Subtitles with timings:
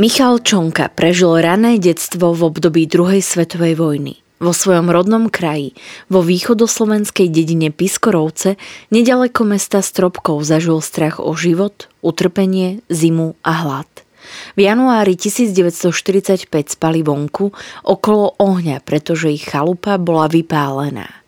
[0.00, 4.16] Michal Čonka prežil rané detstvo v období druhej svetovej vojny.
[4.40, 5.76] Vo svojom rodnom kraji,
[6.08, 8.56] vo východoslovenskej dedine Piskorovce,
[8.88, 13.90] nedaleko mesta Stropkov zažil strach o život, utrpenie, zimu a hlad.
[14.56, 17.52] V januári 1945 spali vonku
[17.84, 21.19] okolo ohňa, pretože ich chalupa bola vypálená.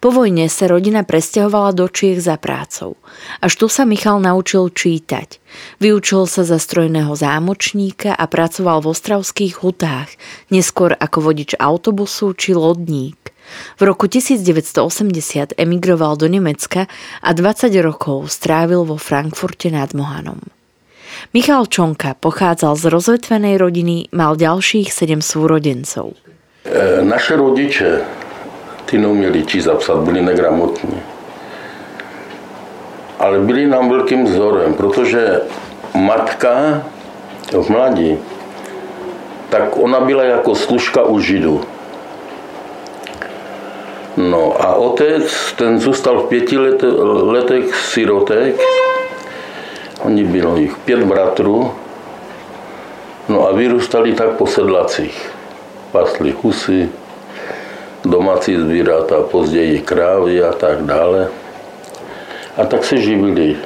[0.00, 2.96] Po vojne sa rodina presťahovala do Čiech za prácou.
[3.40, 5.40] Až tu sa Michal naučil čítať.
[5.82, 10.08] Vyučil sa za strojného zámočníka a pracoval v ostravských hutách,
[10.48, 13.18] neskôr ako vodič autobusu či lodník.
[13.76, 16.86] V roku 1980 emigroval do Nemecka
[17.18, 20.38] a 20 rokov strávil vo Frankfurte nad Mohanom.
[21.34, 26.14] Michal Čonka pochádzal z rozvetvenej rodiny, mal ďalších 7 súrodencov.
[26.62, 28.19] E, naše rodiče
[28.90, 31.02] ty neuměli číst a psat, byli negramotní.
[33.18, 35.40] Ale byli nám velkým vzorem, protože
[35.94, 36.82] matka
[37.52, 38.18] v mladí,
[39.48, 41.60] tak ona byla jako služka u Židů.
[44.16, 46.82] No a otec, ten zůstal v pěti let,
[47.22, 48.60] letech sirotek.
[50.00, 51.74] Oni bylo jich pět bratrů.
[53.28, 55.30] No a vyrůstali tak po sedlacích.
[55.92, 56.88] Pasli husy,
[58.04, 61.28] domácí zvířata, později krávy a tak dále.
[62.56, 63.56] A tak se živili.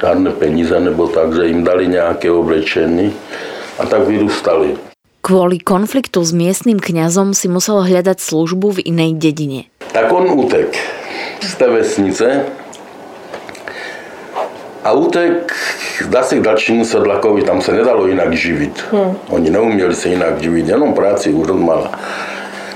[0.00, 3.14] Žádné peníze nebo tak, že jim dali nějaké oblečení
[3.78, 4.76] a tak vyrůstali.
[5.18, 9.68] Kvôli konfliktu s miestnym kňazom si musel hľadať službu v inej dedine.
[9.92, 10.72] Tak on utek
[11.42, 12.46] z té vesnice
[14.84, 15.52] a utek
[16.10, 18.84] zase k dalšímu sedlakovi, tam se nedalo jinak živit.
[18.92, 19.16] Hmm.
[19.28, 21.92] Oni neuměli se jinak živit, jenom práci už mala.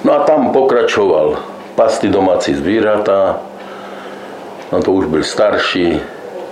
[0.05, 1.37] No a tam pokračoval
[1.75, 3.41] pasty domácí zvířata,
[4.73, 6.01] no to už byl starší,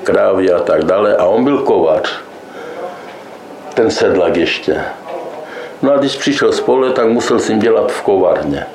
[0.03, 1.17] krávy a tak dále.
[1.17, 2.11] A on byl kovač,
[3.75, 4.85] ten sedlak ještě.
[5.83, 8.67] No a když přišel z pole, tak musel si dělat v kovárně.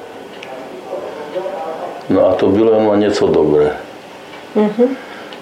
[2.10, 3.72] No a to bylo jen něco dobré.
[4.56, 4.88] Mm-hmm.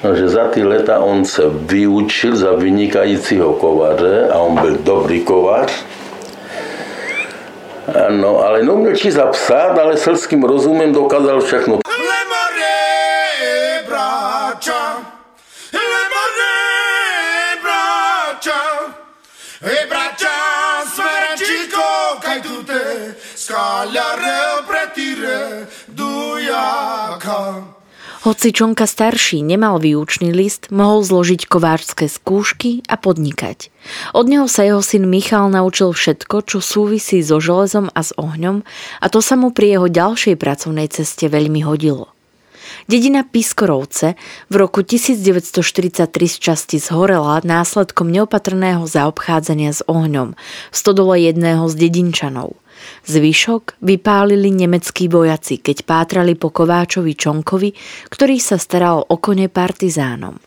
[0.04, 5.22] No, že za ty leta on se vyučil za vynikajícího kováře a on byl dobrý
[5.22, 5.86] kovář.
[8.10, 11.80] No, ale neuměl číst a psát, ale selským rozumem dokázal všechno.
[23.36, 27.76] Scagliare pretire dujaka
[28.24, 33.68] hoci Čonka starší nemal výučný list, mohol zložiť kováčské skúšky a podnikať.
[34.16, 38.64] Od neho sa jeho syn Michal naučil všetko, čo súvisí so železom a s ohňom
[39.04, 42.16] a to sa mu pri jeho ďalšej pracovnej ceste veľmi hodilo.
[42.88, 44.16] Dedina Piskorovce
[44.48, 50.36] v roku 1943 z časti zhorela následkom neopatrného zaobchádzania s ohňom
[50.72, 52.56] v stodole jedného z dedinčanov.
[53.06, 57.76] Zvyšok vypálili nemeckí vojaci, keď pátrali po Kováčovi Čonkovi,
[58.10, 60.40] ktorý sa staral o kone partizánom.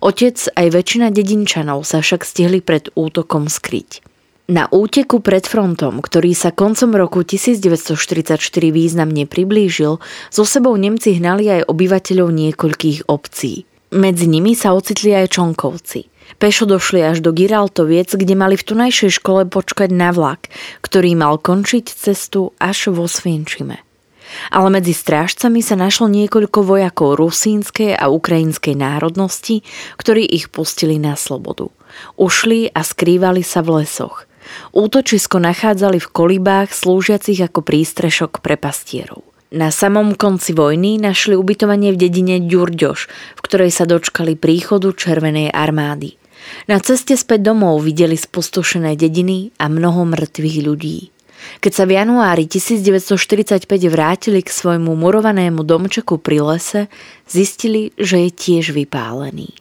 [0.00, 4.00] Otec aj väčšina dedinčanov sa však stihli pred útokom skryť.
[4.46, 8.38] Na úteku pred frontom, ktorý sa koncom roku 1944
[8.70, 9.98] významne priblížil,
[10.30, 13.66] so sebou Nemci hnali aj obyvateľov niekoľkých obcí.
[13.90, 16.00] Medzi nimi sa ocitli aj Čonkovci–
[16.36, 20.52] Pešo došli až do Giraltoviec, kde mali v tunajšej škole počkať na vlak,
[20.84, 23.80] ktorý mal končiť cestu až vo Svienčime.
[24.50, 29.62] Ale medzi strážcami sa našlo niekoľko vojakov rusínskej a ukrajinskej národnosti,
[29.96, 31.70] ktorí ich pustili na slobodu.
[32.18, 34.26] Ušli a skrývali sa v lesoch.
[34.70, 39.25] Útočisko nachádzali v kolibách slúžiacich ako prístrešok pre pastierov.
[39.54, 43.00] Na samom konci vojny našli ubytovanie v dedine Ďurďoš,
[43.38, 46.18] v ktorej sa dočkali príchodu Červenej armády.
[46.66, 50.98] Na ceste späť domov videli spustošené dediny a mnoho mŕtvych ľudí.
[51.62, 56.90] Keď sa v januári 1945 vrátili k svojmu murovanému domčeku pri lese,
[57.30, 59.54] zistili, že je tiež vypálený.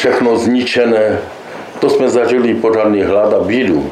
[0.00, 1.18] Všechno zničené.
[1.80, 3.90] To jsme zažili pořádný hlad a bídu.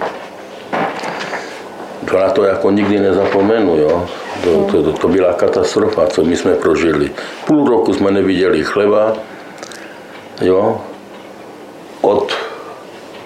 [2.10, 4.06] To na to jako nikdy nezapomenu, jo.
[4.44, 7.10] To, to, to, to byla katastrofa, co my jsme prožili.
[7.44, 9.16] Půl roku jsme neviděli chleba,
[10.40, 10.80] jo.
[12.00, 12.32] Od,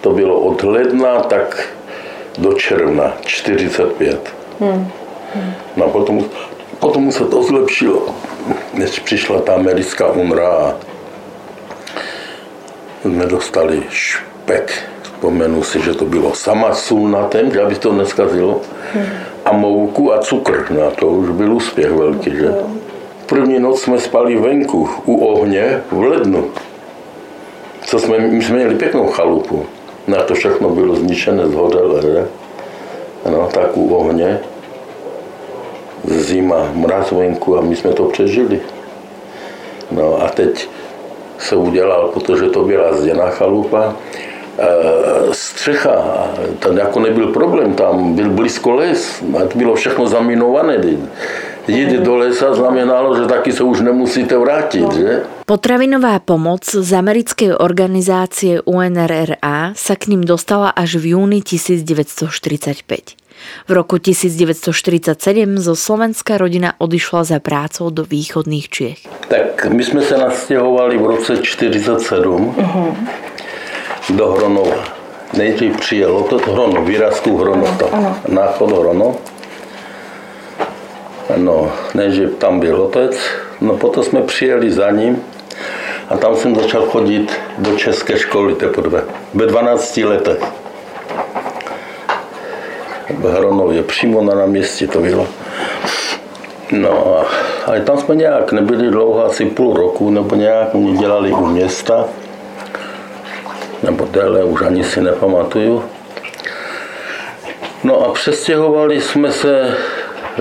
[0.00, 1.68] to bylo od ledna tak
[2.38, 4.34] do června 45.
[4.60, 4.90] Hmm.
[5.76, 6.24] No a potom,
[6.78, 8.06] potom se to zlepšilo,
[8.74, 10.91] než přišla ta americká UNRA a
[13.02, 18.60] jsme dostali špek Vzpomenu si, že to bylo sama sůl na ten, aby to neskazilo,
[19.44, 20.66] a mouku a cukr.
[20.70, 22.54] Na to už byl úspěch velký, že?
[23.26, 26.50] První noc jsme spali venku u ohně v lednu.
[27.86, 29.66] Co jsme, my jsme měli pěknou chalupu.
[30.06, 32.28] Na to všechno bylo zničené, zhořelé, že?
[33.30, 34.40] No, tak u ohně.
[36.04, 38.60] Zima, mraz venku a my jsme to přežili.
[39.90, 40.68] No a teď
[41.42, 43.94] se udělal, protože to byla zděná chalupa,
[44.58, 46.28] Eh, střecha,
[46.58, 49.24] to jako nebyl problém, tam byl blízko les,
[49.54, 50.76] bylo všechno zaminované.
[51.68, 55.22] Jít do lesa znamenalo, že taky se už nemusíte vrátit, že?
[55.46, 63.21] Potravinová pomoc z americkej organizácie UNRRA sa k ním dostala až v júni 1945.
[63.68, 69.00] V roku 1947 zo Slovenska rodina odišla za prácou do východných Čiech.
[69.28, 72.54] Tak my sme sa nastěhovali v roce 1947.
[72.58, 72.92] Uh-huh
[74.10, 74.84] do Hronova.
[75.36, 79.16] Nejdřív přijel to Hronov, výrazku Hronov, tam, náchod Hronov.
[81.36, 83.16] No, nejdřív tam byl otec,
[83.60, 85.22] no potom jsme přijeli za ním
[86.08, 89.04] a tam jsem začal chodit do české školy teprve,
[89.34, 90.61] ve 12 letech.
[93.18, 95.26] V Hronově, přímo na náměstí to bylo.
[96.72, 97.26] No a,
[97.72, 102.04] a tam jsme nějak nebyli dlouho, asi půl roku, nebo nějak mě dělali u města
[103.82, 105.84] nebo déle, už ani si nepamatuju.
[107.84, 109.74] No a přestěhovali jsme se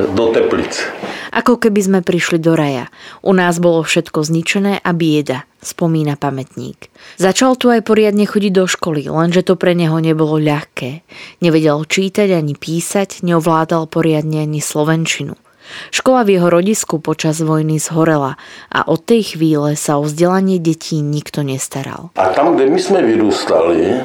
[0.08, 0.84] do Teplic.
[1.32, 2.92] Ako keby sme prišli do raja.
[3.24, 6.92] U nás bolo všetko zničené a bieda, spomína pamätník.
[7.16, 11.08] Začal tu aj poriadne chodiť do školy, lenže to pre neho nebolo ľahké.
[11.40, 15.40] Nevedel čítať ani písať, neovládal poriadne ani slovenčinu.
[15.88, 18.36] Škola v jeho rodisku počas vojny zhorela
[18.68, 22.12] a od tej chvíle sa o vzdelanie detí nikto nestaral.
[22.20, 24.04] A tam, kde my sme vyrústali,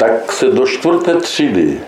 [0.00, 1.80] tak se do čtvrté třídy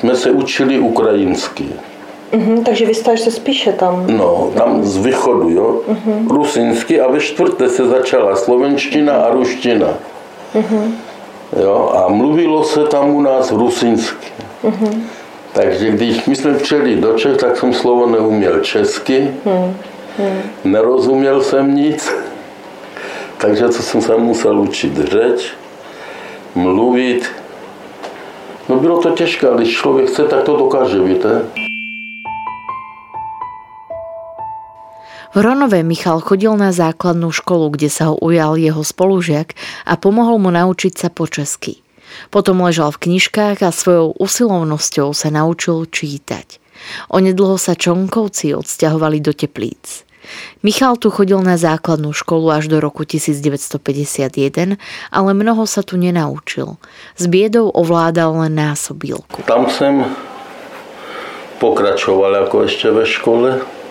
[0.00, 1.93] jsme se učili ukrajinsky.
[2.32, 4.06] Mm-hmm, takže vy jste se spíše tam.
[4.06, 5.80] No, tam z východu, jo.
[5.88, 6.28] Mm-hmm.
[6.28, 9.88] Rusinsky a ve čtvrté se začala slovenština a ruština.
[10.54, 10.92] Mm-hmm.
[11.62, 14.32] Jo, a mluvilo se tam u nás rusinsky.
[14.64, 15.00] Mm-hmm.
[15.54, 19.76] Takže když my jsme přijeli do Čech, tak jsem slovo neuměl česky, hmm.
[20.18, 20.42] Hmm.
[20.64, 22.12] nerozuměl jsem nic,
[23.38, 25.52] takže co jsem se musel učit řeč,
[26.54, 27.26] mluvit.
[28.68, 31.42] No bylo to těžké, ale když člověk chce, tak to dokáže, víte.
[35.34, 40.38] V Hronove Michal chodil na základnú školu, kde sa ho ujal jeho spolužiak a pomohol
[40.38, 41.82] mu naučiť sa po česky.
[42.30, 46.62] Potom ležal v knižkách a svojou usilovnosťou sa naučil čítať.
[47.10, 50.06] Onedlho sa Čonkovci odsťahovali do Teplíc.
[50.62, 54.78] Michal tu chodil na základnú školu až do roku 1951,
[55.10, 56.78] ale mnoho sa tu nenaučil.
[57.18, 59.42] S biedou ovládal len násobilku.
[59.50, 60.06] Tam som
[61.58, 63.82] pokračoval ako ešte ve škole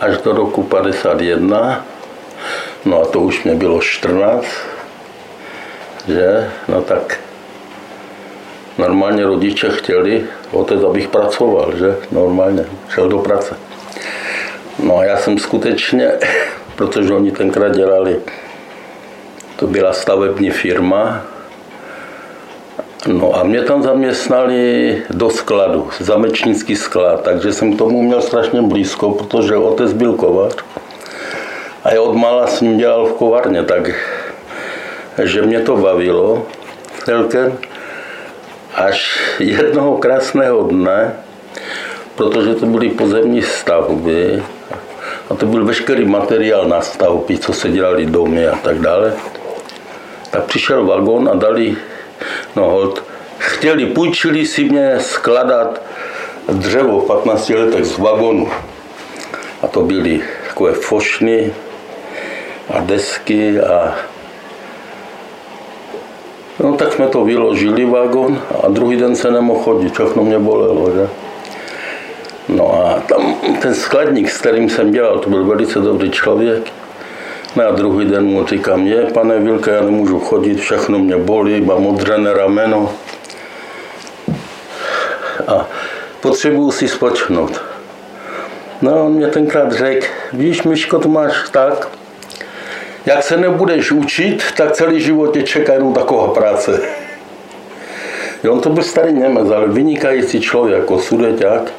[0.00, 1.84] až do roku 51.
[2.84, 4.46] No a to už mne bylo 14
[6.08, 6.50] že?
[6.68, 7.20] No tak
[8.78, 11.96] normálně rodiče chtěli otec, abych pracoval, že?
[12.12, 13.56] Normálně, šel do práce.
[14.78, 16.12] No a já jsem skutečně,
[16.76, 18.16] protože oni tenkrát dělali,
[19.56, 21.24] to byla stavební firma,
[23.06, 29.10] No a mě tam zaměstnali do skladu, zamečnický sklad, takže jsem tomu měl strašně blízko,
[29.10, 30.54] protože otec byl kovař.
[31.84, 33.90] A od mala s ním dělal v kovárně, tak
[35.22, 36.46] že mě to bavilo
[37.04, 37.58] celkem
[38.74, 41.16] až jednoho krásného dne,
[42.14, 44.42] protože to byly pozemní stavby
[45.30, 49.12] a to byl veškerý materiál na stavby, co se dělali domy a tak dále,
[50.30, 51.76] tak přišel vagón a dali,
[52.56, 53.04] no hold,
[53.38, 55.82] chtěli, půjčili si mě skladat
[56.52, 58.48] dřevo v 15 letech z vagonu.
[59.62, 61.52] A to byly takové fošny
[62.70, 63.94] a desky a
[66.60, 70.90] No tak jsme to vyložili vagón a druhý den se nemohl chodit, všechno mě bolelo,
[70.90, 71.08] že?
[72.48, 76.72] No a tam ten skladník, s kterým jsem dělal, to byl velice dobrý člověk.
[77.56, 81.60] No a druhý den mu říkám, je, pane Vilke, já nemůžu chodit, všechno mě bolí,
[81.60, 82.92] mám modřené rameno.
[85.46, 85.68] A
[86.20, 87.62] potřebuju si spočnout.
[88.82, 91.88] No on mě tenkrát řekl, víš, Miško, to máš tak,
[93.06, 96.80] jak se nebudeš učit, tak celý život tě čeká jenom taková práce.
[98.50, 101.72] On to byl starý Němec, ale vynikající člověk, jako sudeťák.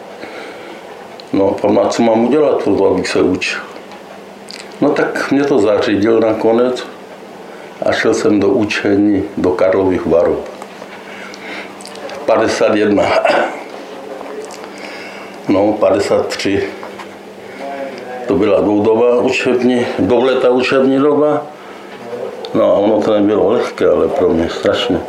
[1.33, 3.59] No, a co mám udělat to, abych se učil.
[4.81, 6.87] No tak mě to zařídil nakonec
[7.85, 10.37] a šel jsem do učení do Karlových varů.
[12.25, 13.03] 51.
[15.49, 16.63] No, 53.
[18.27, 21.41] To byla dvoudobá učební, dvouletá učební doba.
[22.53, 24.99] No a ono to nebylo lehké, ale pro mě strašně.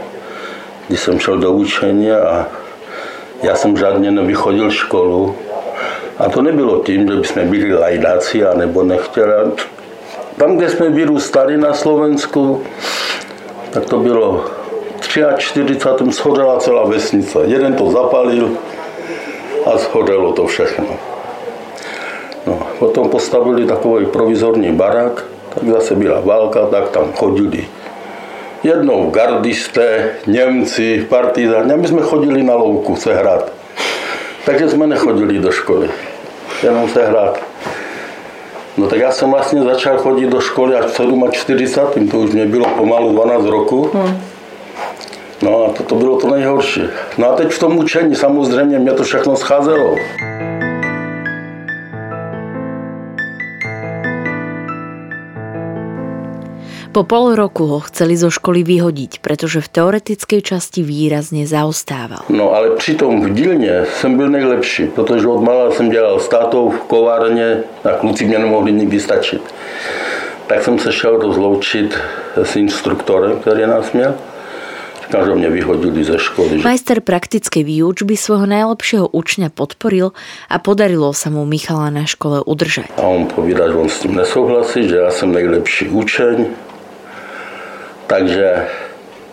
[0.89, 2.47] Když jsem šel do učení a
[3.43, 5.37] já jsem žádně nevychodil školu,
[6.19, 9.33] a to nebylo tím, že bychom byli lajdáci, anebo nechtěli.
[10.37, 12.63] Tam, kde jsme vyrůstali na Slovensku,
[13.71, 14.45] tak to bylo
[15.01, 16.11] 43.
[16.11, 17.39] shořela celá vesnice.
[17.45, 18.51] Jeden to zapalil
[19.67, 20.87] a shořelo to všechno.
[22.47, 27.67] No, potom postavili takový provizorní barák, tak zase byla válka, tak tam chodili
[28.63, 33.53] jednou gardisté, Němci, partizáni a my jsme chodili na louku se hrát.
[34.47, 35.89] Takže jsme nechodili do školy,
[36.63, 37.41] jenom se hrát.
[38.77, 42.09] No tak já jsem vlastně začal chodit do školy až v 47.
[42.09, 43.91] To už mě bylo pomalu 12 roku.
[43.95, 44.21] Hmm.
[45.43, 46.83] No a to, to bylo to nejhorší.
[47.19, 49.97] No a teď v tom učení samozřejmě mě to všechno scházelo.
[56.99, 62.27] Po pol roku ho chceli zo školy vyhodiť, pretože v teoretickej časti výrazne zaostával.
[62.27, 66.81] No ale přitom v dílně jsem byl nejlepší, protože od mala jsem dělal státou v
[66.91, 69.39] kovárně a kluci mě nemohli nikdy stačit.
[70.51, 71.95] Tak jsem se šel rozloučit
[72.35, 74.15] s instruktorem, který nás měl.
[75.07, 76.59] Říkal, že mě vyhodili ze školy.
[76.67, 80.11] Majster praktickej výučby svojho najlepšieho učňa podporil
[80.51, 82.91] a podarilo sa mu Michala na škole udržať.
[82.99, 86.68] A on povídal, že on s tím nesouhlasí, že já jsem nejlepší učeň,
[88.09, 88.67] takže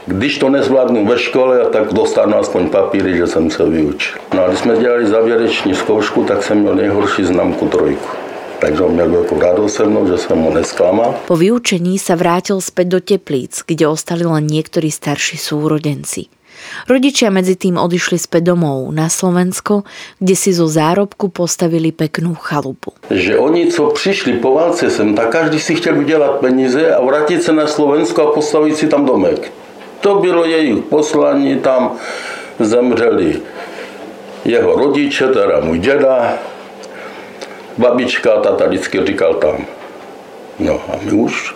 [0.06, 4.22] když to nezvládnu ve škole, tak dostanu aspoň papíry, že jsem se vyučil.
[4.34, 8.10] No a když jsme dělali závěreční zkoušku, tak jsem měl nejhorší známku trojku.
[8.60, 11.28] Takže on měl veľkú radosť se mnou, že som ho nesklamal.
[11.28, 16.32] Po vyučení sa vrátil späť do Teplíc, kde ostali len niektorí starší súrodenci.
[16.90, 19.84] Rodičia medzi tým odišli späť domov na Slovensko,
[20.20, 22.94] kde si zo zárobku postavili peknú chalupu.
[23.10, 27.44] Že oni, co přišli po válce sem, tak každý si chtěl vydělat peníze a vrátit
[27.44, 29.52] se na Slovensko a postavit si tam domek.
[30.00, 31.98] To bylo jejich poslaní, tam
[32.60, 33.42] zemřeli
[34.46, 36.38] jeho rodiče, teda můj děda,
[37.78, 39.66] babička, tata vždycky říkal tam.
[40.60, 41.56] No a my už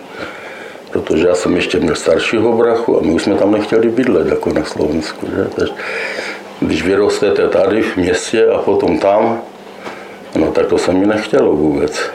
[0.90, 4.52] protože já jsem ještě měl staršího brachu a my už jsme tam nechtěli bydlet jako
[4.52, 5.26] na Slovensku.
[5.26, 5.44] Že?
[5.54, 5.72] Takže
[6.60, 9.42] když vyrostete tady v městě a potom tam,
[10.36, 12.10] no tak to se mi nechtělo vůbec.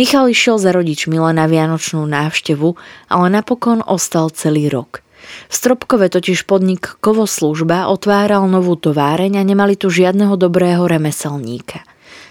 [0.00, 2.72] Michal išiel za rodičmi len na vianočnú návštevu,
[3.12, 5.04] ale napokon ostal celý rok–
[5.48, 11.80] v Stropkove totiž podnik Kovoslužba otváral novú továreň a nemali tu žiadneho dobrého remeselníka.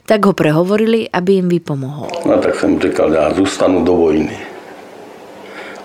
[0.06, 2.10] Tak ho prehovorili, aby im vypomohol.
[2.26, 4.38] No tak som říkal, ja zůstanu do vojny.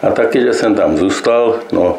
[0.03, 1.97] A tak, že jsem tam zůstal, no,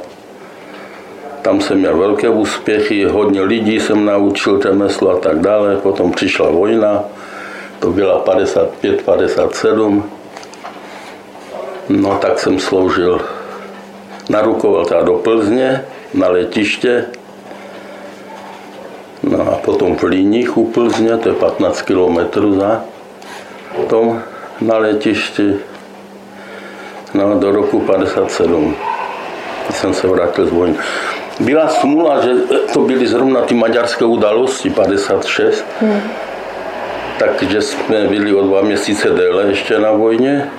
[1.42, 5.78] tam jsem měl velké úspěchy, hodně lidí jsem naučil řemeslo a tak dále.
[5.78, 7.04] Potom přišla vojna,
[7.80, 10.04] to byla 55-57.
[11.90, 13.22] No tak jsem sloužil
[14.30, 17.06] narukoval teda do Plzně na letiště,
[19.24, 22.20] no a potom v Líních u Plzně, to je 15 km
[22.60, 22.82] za
[23.88, 24.22] tom
[24.62, 25.56] na letišti,
[27.14, 28.76] no do roku 57,
[29.70, 30.76] jsem se vrátil z vojny.
[31.40, 32.34] Byla smula, že
[32.74, 36.02] to byly zrovna ty maďarské udalosti, 56, hmm.
[37.18, 40.50] takže jsme byli o dva měsíce déle ještě na vojně.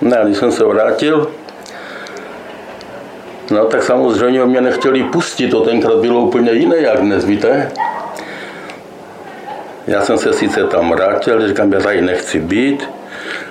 [0.00, 1.30] No a když jsem se vrátil,
[3.50, 7.72] No tak samozřejmě mě nechtěli pustit, to tenkrát bylo úplně jiné jak dnes, víte?
[9.86, 12.88] Já jsem se sice tam vrátil, říkám, já tady nechci být.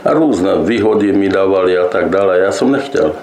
[0.05, 2.39] A různé výhody mi dávali a tak dále.
[2.39, 3.15] Já jsem nechtěl.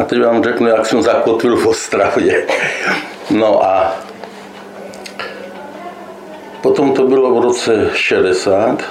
[0.00, 2.46] A teď vám řeknu, jak jsem zakotvil v Ostravě.
[3.30, 3.96] No a
[6.62, 8.82] potom to bylo v roce 60.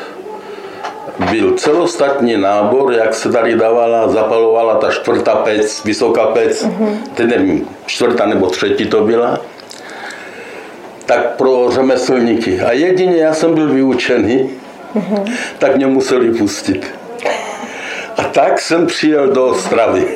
[1.31, 7.27] Byl celostatní nábor, jak se tady dávala, zapalovala ta čtvrtá pec, vysoká pec, mm-hmm.
[7.27, 9.39] nevím, čtvrtá nebo třetí to byla
[11.05, 12.62] tak pro řemeslníky.
[12.62, 14.50] A jedině já jsem byl vyučený,
[14.95, 15.31] mm-hmm.
[15.57, 16.93] tak mě museli pustit.
[18.17, 20.15] A tak jsem přijel do Ostravy.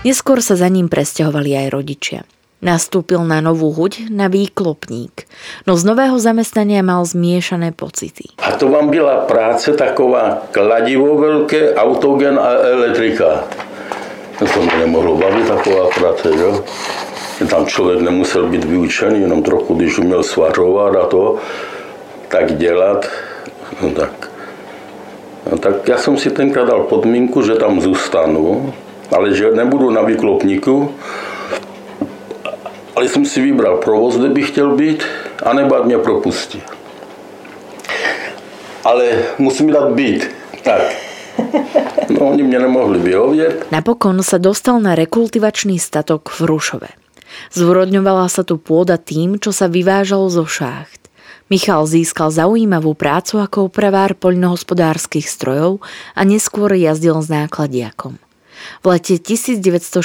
[0.00, 2.24] Neskôr sa za ním presťahovali aj rodičia.
[2.60, 5.24] Nastúpil na novú huď na výklopník,
[5.64, 8.36] no z nového zamestnania mal zmiešané pocity.
[8.36, 13.48] A to vám byla práce taková kladivo veľké, autogen a elektrika.
[14.40, 16.64] No to mě nemohlo bavit taková práce, jo.
[17.48, 21.36] Tam člověk nemusel být vyučený, jenom trochu, když uměl svařovat a to,
[22.28, 23.08] tak dělat.
[23.82, 24.30] No tak.
[25.50, 28.72] No tak já jsem si tenkrát dal podmínku, že tam zůstanu,
[29.16, 30.94] ale že nebudu na výklopníku,
[33.00, 35.04] ale jsem si vybral provoz, kde bych chtěl být,
[35.42, 36.62] anebo ať mě propustí.
[38.84, 39.04] Ale
[39.38, 40.28] musím dát být.
[40.62, 40.82] Tak.
[42.10, 43.70] No oni mne nemohli vyhovieť.
[43.70, 46.90] Napokon sa dostal na rekultivačný statok v Rušove.
[47.54, 51.06] Zúrodňovala sa tu pôda tým, čo sa vyvážalo zo šácht.
[51.46, 55.78] Michal získal zaujímavú prácu ako opravár poľnohospodárskych strojov
[56.18, 58.18] a neskôr jazdil s nákladiakom.
[58.80, 60.00] V lete 1960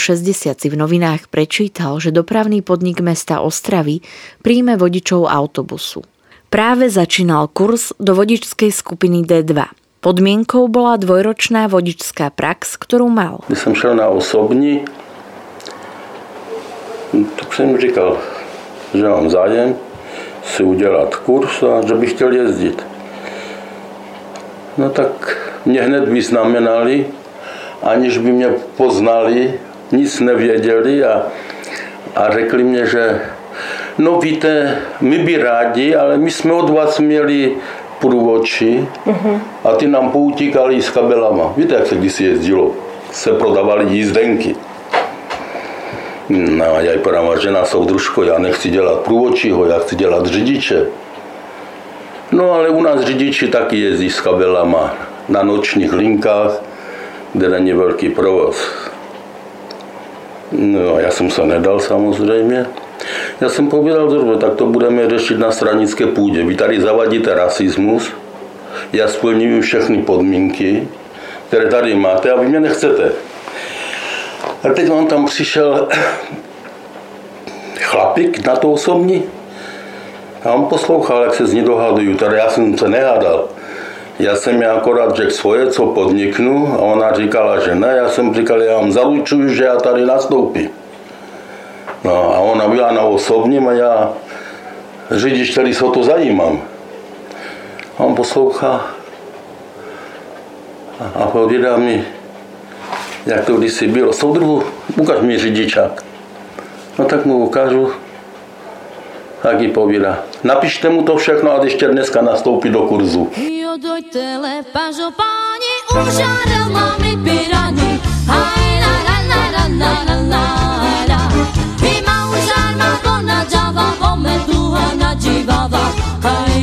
[0.55, 4.01] si v novinách prečítal, že dopravný podnik mesta Ostravy
[4.43, 6.03] príjme vodičov autobusu.
[6.49, 9.65] Práve začínal kurz do vodičskej skupiny D2.
[9.99, 13.41] Podmienkou bola dvojročná vodičská prax, ktorú mal.
[13.49, 14.85] Když jsem šel na osobní,
[17.35, 18.17] tak jsem říkal,
[18.93, 19.75] že mám zájem
[20.45, 22.85] si udělat kurz a že bych chtěl jezdit.
[24.77, 27.05] No tak mě hned vyznamenali,
[27.83, 29.53] aniž by mě poznali,
[29.91, 31.23] nic nevěděli a,
[32.15, 33.21] a řekli mě, že
[33.97, 37.55] no víte, my by rádi, ale my jsme od vás měli
[39.05, 39.39] uh-huh.
[39.63, 41.53] a ty nám poutíkali s kabelama.
[41.57, 42.71] Víte, jak se kdysi jezdilo?
[43.11, 44.55] Se prodávaly jízdenky.
[46.29, 46.99] No a já jí
[47.39, 50.85] žena soudružko, já nechci dělat průvodčího, já chci dělat řidiče.
[52.31, 54.93] No ale u nás řidiči taky jezdí s kabelama
[55.29, 56.61] na nočních linkách,
[57.35, 58.57] kde není velký provoz.
[60.51, 62.65] No a já jsem se nedal samozřejmě.
[63.41, 66.43] Já jsem povídal, že tak to budeme řešit na stranické půdě.
[66.43, 68.11] Vy tady zavadíte rasismus,
[68.93, 70.87] já splňuji všechny podmínky,
[71.47, 73.11] které tady máte a vy mě nechcete.
[74.63, 75.87] A teď on tam přišel
[77.79, 79.23] chlapík na to osobní
[80.43, 82.15] a on poslouchal, jak se z ní dohadují.
[82.15, 83.47] Tady já jsem se nehádal.
[84.19, 87.93] Já jsem jí akorát řekl svoje, co podniknu a ona říkala, že ne.
[87.97, 90.69] Já jsem říkal, já vám zaručuju, že já tady nastoupím.
[92.03, 94.13] No a ona byla na osobním a já
[95.11, 96.01] řidič, který se o to.
[97.97, 98.85] A on poslouchá
[101.15, 102.05] a povídá mi,
[103.25, 104.13] jak to kdysi bylo.
[104.13, 104.63] Soudruhu,
[105.01, 106.03] ukáž mi řidičák.
[106.99, 107.91] No tak mu ukážu,
[109.45, 110.25] tak jí povídá.
[110.43, 113.29] Napište mu to všechno a ještě dneska nastoupí do kurzu.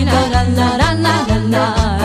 [0.03, 2.02] Na, na, na, na,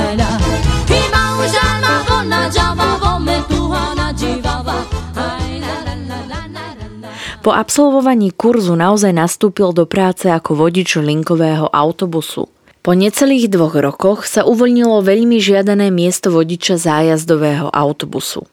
[7.48, 12.52] Po absolvovaní kurzu naozaj nastúpil do práce ako vodič linkového autobusu.
[12.84, 18.44] Po necelých dvoch rokoch sa uvoľnilo veľmi žiadané miesto vodiča zájazdového autobusu.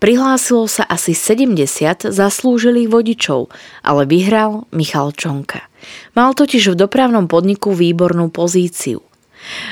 [0.00, 3.52] Prihlásilo sa asi 70 zaslúžilých vodičov,
[3.84, 5.68] ale vyhral Michal Čonka.
[6.16, 9.04] Mal totiž v dopravnom podniku výbornú pozíciu.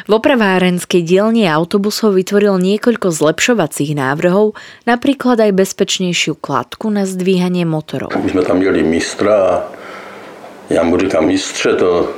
[0.06, 4.54] V opravárenskej dielni autobusov vytvoril niekoľko zlepšovacích návrhov,
[4.86, 8.14] napríklad aj bezpečnejšiu kladku na zdvíhanie motorov.
[8.14, 9.54] My sme tam měli mistra a
[10.70, 12.08] ja mu říkám, mistře, to,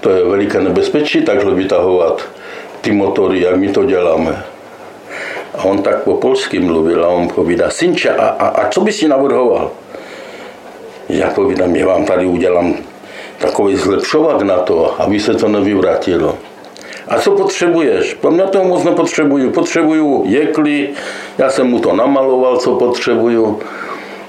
[0.00, 2.28] to je veliké nebezpečí takhle vytahovat
[2.80, 4.44] ty motory, jak my to děláme.
[5.54, 8.92] A on tak po polsky mluvil a on povídá, synče, a, a, a co by
[8.92, 9.70] si navrhoval?
[11.08, 12.74] Já povídám, já vám tady udělám
[13.38, 16.38] takový zlepšovák na to, aby se to nevyvratilo.
[17.08, 17.48] A co?
[18.30, 19.50] Na toho moc nepotřebuju.
[19.50, 20.88] Potřebuju jekly,
[21.38, 23.58] já jsem mu to namaloval, co potřebuju.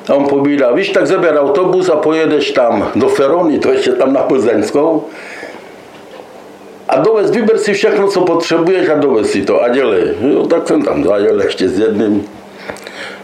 [0.09, 4.13] A on povídá, víš, tak zeber autobus a pojedeš tam do Ferony, to ještě tam
[4.13, 5.05] na Plzeňskou.
[6.89, 10.03] A dovez, vyber si všechno, co potřebuješ a dovez si to a dělej.
[10.21, 12.25] Jo, tak jsem tam zajel ještě s jedným.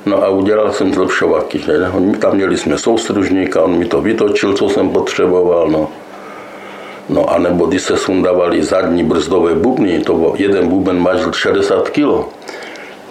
[0.06, 1.60] No a udělal jsem zlepšovaky.
[1.60, 1.74] Že?
[2.20, 5.68] Tam měli jsme soustružníka, on mi to vytočil, co jsem potřeboval.
[5.70, 5.90] No.
[7.10, 11.90] No a nebo když se sundávali zadní brzdové bubny, to byl jeden buben vážil 60
[11.90, 12.26] kg.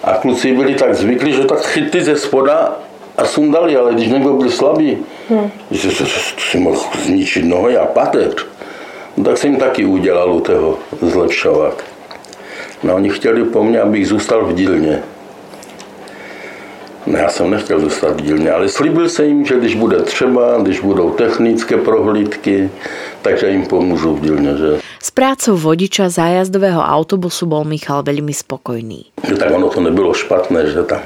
[0.04, 2.76] A kluci byli tak zvyklí, že tak chytli ze spoda
[3.16, 5.50] a sundali, ale když někdo byl slabý, hmm.
[5.70, 6.04] že se,
[6.50, 8.46] si mohl zničit nohy a pateř,
[9.16, 11.84] no, tak jsem jim taky udělal u toho zlepšovák.
[12.82, 15.02] No oni chtěli po mně, abych zůstal v dílně.
[17.06, 20.58] No, já jsem nechtěl zůstat v dílně, ale slíbil jsem jim, že když bude třeba,
[20.62, 22.70] když budou technické prohlídky,
[23.22, 24.56] takže jim pomůžu v dílně.
[24.56, 24.80] Že?
[25.02, 29.12] S prácou vodiča zájazdového autobusu bol Michal veľmi spokojný.
[29.20, 31.00] Tak ono to nebylo špatné, že tam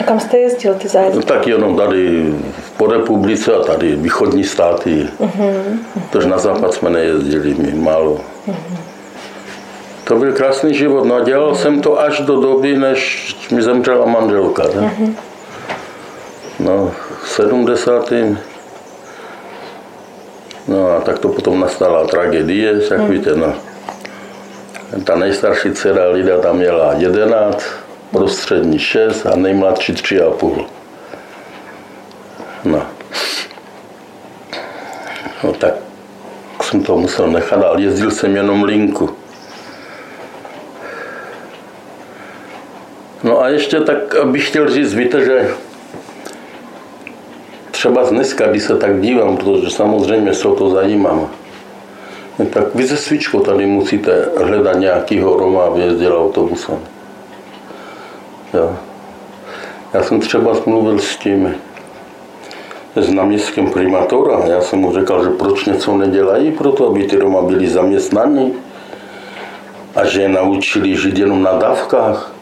[0.00, 1.16] a kam jste jezdil ty zájezdy?
[1.16, 2.34] No, tak jenom tady
[2.76, 5.08] po republice a tady východní státy.
[5.20, 5.78] Uh-huh.
[6.10, 8.20] Tož na západ jsme nejezdili, my málo.
[8.48, 8.73] Uh-huh.
[10.04, 11.04] To byl krásný život.
[11.04, 14.62] No a dělal jsem to až do doby, než mi zemřela manželka.
[14.62, 14.96] Ne?
[14.98, 15.14] Uh-huh.
[16.60, 18.12] No, v 70.
[20.68, 23.08] No a tak to potom nastala tragédie, jak uh-huh.
[23.08, 23.54] víte, no.
[25.04, 27.64] Ta nejstarší dcera Lida tam měla 11,
[28.10, 30.64] prostřední 6 a nejmladší 3,5.
[32.64, 32.86] No.
[35.44, 35.74] no tak
[36.62, 39.23] jsem to musel nechat, ale jezdil jsem jenom linku.
[43.24, 45.50] No a ještě tak bych chtěl říct, víte, že
[47.70, 51.30] třeba dneska, když se tak dívám, protože samozřejmě se o to zajímám,
[52.50, 56.78] tak vy ze svíčkou tady musíte hledat nějakýho Roma a vyjezdit autobusem.
[58.54, 58.76] Jo.
[59.94, 61.54] Já jsem třeba mluvil s tím,
[62.96, 64.46] s náměstkem primátora.
[64.46, 68.52] Já jsem mu řekl, že proč něco nedělají pro to, aby ty Roma byli zaměstnaní
[69.94, 72.33] a že je naučili žít jenom na dávkách.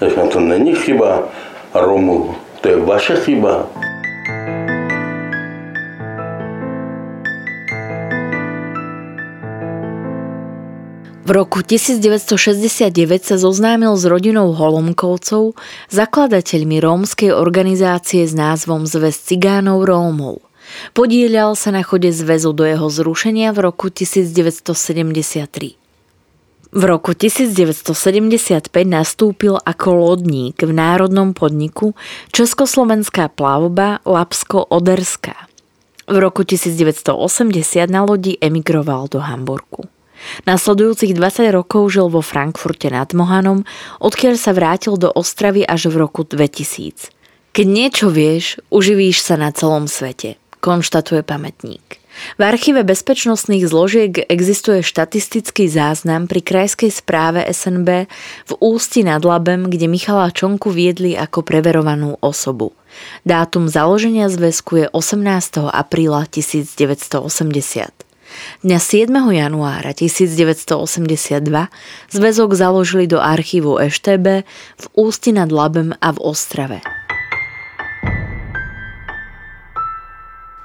[0.00, 1.22] Já to není chyba
[1.74, 3.66] Romů, to je vaše chyba.
[11.24, 15.56] V roku 1969 sa zoznámil s rodinou Holomkovcov,
[15.88, 20.44] zakladateľmi rómskej organizácie s názvom Zväz cigánov Rómov.
[20.92, 25.83] Podielal sa na chode zväzu do jeho zrušenia v roku 1973.
[26.74, 27.94] V roku 1975
[28.82, 31.94] nastúpil ako lodník v národnom podniku
[32.34, 35.38] Československá plavba Lapsko-Oderská.
[36.10, 37.14] V roku 1980
[37.86, 39.86] na lodi emigroval do Hamburgu.
[40.50, 43.62] Nasledujúcich 20 rokov žil vo Frankfurte nad Mohanom,
[44.02, 47.14] odkiaľ sa vrátil do Ostravy až v roku 2000.
[47.54, 52.02] Keď niečo vieš, uživíš sa na celom svete, konštatuje pamätník.
[52.38, 58.06] V archíve bezpečnostných zložiek existuje štatistický záznam pri krajskej správe SNB
[58.48, 62.74] v Ústi nad Labem, kde Michala Čonku viedli ako preverovanú osobu.
[63.26, 65.66] Dátum založenia zväzku je 18.
[65.70, 68.04] apríla 1980.
[68.66, 69.14] Dňa 7.
[69.14, 71.38] januára 1982
[72.10, 74.42] zväzok založili do archívu EŠTB
[74.74, 77.03] v Ústi nad Labem a v Ostrave.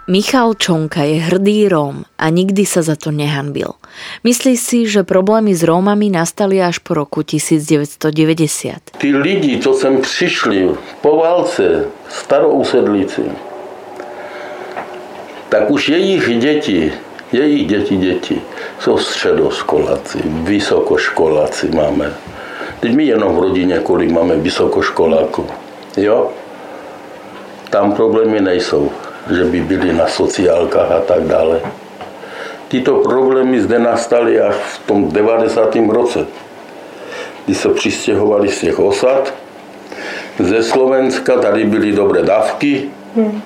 [0.10, 3.78] Michal Čonka je hrdý Róm a nikdy sa za to nehanbil.
[4.26, 8.98] Myslí si, že problémy s Rómami nastali až po roku 1990.
[8.98, 10.74] Tí lidi, čo sem prišli
[11.06, 13.30] po válce, starousedlíci,
[15.54, 16.90] tak už jejich deti
[17.32, 18.42] jejich děti, děti
[18.80, 22.14] jsou středoškoláci, vysokoškoláci máme.
[22.80, 25.46] Teď my jenom v rodině, kolik máme vysokoškoláků.
[25.98, 26.30] Jo?
[27.70, 28.92] Tam problémy nejsou,
[29.30, 31.62] že by byli na sociálkách a tak dále.
[32.68, 35.76] Tyto problémy zde nastaly až v tom 90.
[35.90, 36.26] roce,
[37.46, 39.34] kdy se přistěhovali z těch osad.
[40.40, 43.42] Ze Slovenska tady byly dobré dávky, hmm.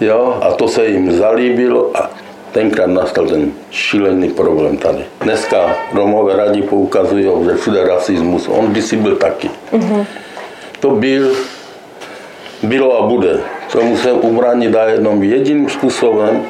[0.00, 2.10] jo, a to se jim zalíbilo a
[2.52, 5.04] tenkrát nastal ten šílený problém tady.
[5.20, 8.48] Dneska Romové rádi poukazují, že všude rasismus.
[8.48, 9.50] On by si byl taky.
[9.72, 10.06] Uh-huh.
[10.80, 11.32] To byl,
[12.62, 13.40] bylo a bude.
[13.72, 16.42] To musím ubránit a jednom jediným způsobem,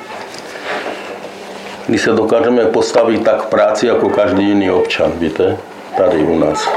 [1.86, 5.56] kdy se dokážeme postavit tak v práci jako každý jiný občan, víte,
[5.96, 6.68] tady u nás.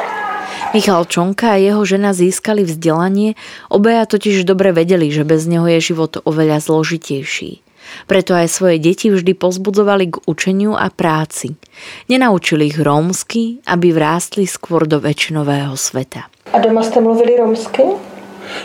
[0.74, 3.36] Michal Čonka a jeho žena získali vzdelanie,
[3.68, 7.60] obaja totiž dobre vedeli, že bez neho je život oveľa zložitejší.
[8.08, 11.60] Preto aj svoje deti vždy pozbudzovali k učeniu a práci.
[12.08, 16.32] Nenaučili ich rómsky, aby vrástli skôr do väčšinového sveta.
[16.56, 17.84] A doma ste mluvili rómsky?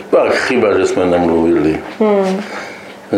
[0.09, 1.79] Byla chyba, že jsme nemluvili.
[1.99, 2.41] Hmm.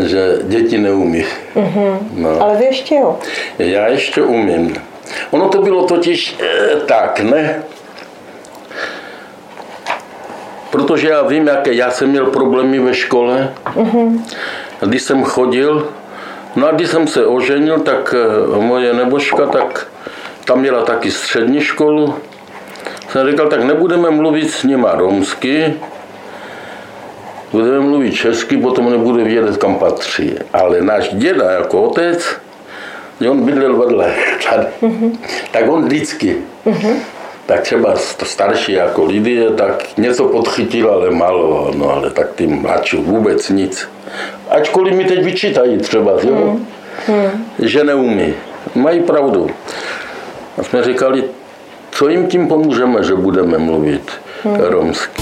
[0.05, 1.25] Že děti neumí.
[1.55, 1.97] Mm-hmm.
[2.13, 2.41] No.
[2.41, 3.19] Ale vy ještě jo?
[3.59, 4.75] Já ještě umím.
[5.31, 7.63] Ono to bylo totiž e, tak, ne?
[10.69, 13.53] Protože já vím, jaké já jsem měl problémy ve škole.
[13.75, 14.21] Mm-hmm.
[14.81, 15.89] Když jsem chodil,
[16.55, 19.87] no a když jsem se oženil, tak e, moje nebožka, tak
[20.45, 22.15] tam měla taky střední školu.
[23.11, 25.73] Jsem říkal, tak nebudeme mluvit s nima romsky,
[27.51, 30.33] budeme mluvit česky, potom nebude vědět, kam patří.
[30.53, 32.25] Ale náš děda jako otec,
[33.29, 34.13] on bydlel vedle
[34.49, 34.67] tady,
[35.51, 36.35] tak on vždycky,
[37.45, 42.97] tak třeba starší jako Lidie, tak něco podchytil, ale málo, no ale tak ty mladší
[42.97, 43.89] vůbec nic.
[44.49, 46.57] Ačkoliv mi teď vyčítají třeba, jo?
[47.59, 48.33] Že neumí.
[48.75, 49.49] Mají pravdu.
[50.57, 51.23] A jsme říkali,
[51.91, 54.11] co jim tím pomůžeme, že budeme mluvit
[54.57, 55.21] romsky.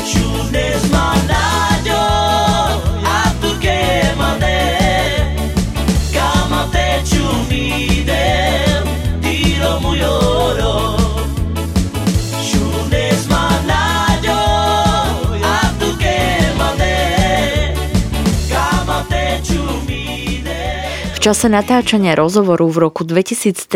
[21.27, 23.67] Čase natáčania rozhovoru v roku 2013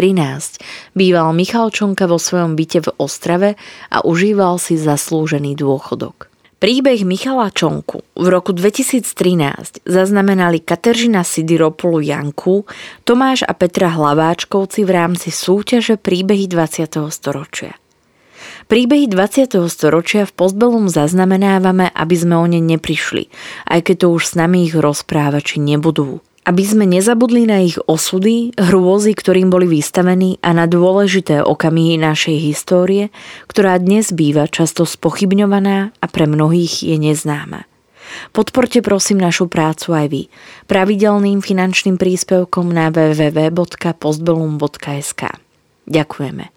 [0.95, 3.59] býval Michal Čonka vo svojom byte v Ostrave
[3.91, 6.31] a užíval si zaslúžený dôchodok.
[6.63, 12.63] Príbeh Michala Čonku v roku 2013 zaznamenali Kateržina Sidiropulu Janku,
[13.03, 16.87] Tomáš a Petra Hlaváčkovci v rámci súťaže Príbehy 20.
[17.11, 17.75] storočia.
[18.71, 19.59] Príbehy 20.
[19.67, 23.27] storočia v Postbelum zaznamenávame, aby sme o ne neprišli,
[23.67, 28.57] aj keď to už s nami ich rozprávači nebudú aby sme nezabudli na ich osudy,
[28.57, 33.13] hrôzy, ktorým boli vystavení a na dôležité okamihy našej histórie,
[33.45, 37.69] ktorá dnes býva často spochybňovaná a pre mnohých je neznáma.
[38.35, 40.27] Podporte prosím našu prácu aj vy
[40.67, 45.21] pravidelným finančným príspevkom na www.postbellum.sk.
[45.87, 46.51] Ďakujeme.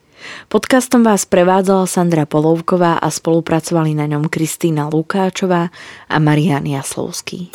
[0.49, 5.69] Podcastom vás prevádzala Sandra Polovková a spolupracovali na ňom Kristýna Lukáčová
[6.09, 7.53] a Marian Jaslovský.